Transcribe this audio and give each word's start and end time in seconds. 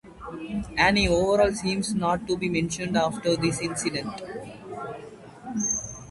Anne 0.79 1.07
Overall 1.09 1.51
seems 1.53 1.93
not 1.93 2.25
to 2.27 2.35
be 2.35 2.49
mentioned 2.49 2.97
after 2.97 3.35
this 3.35 3.61
incident. 3.61 4.19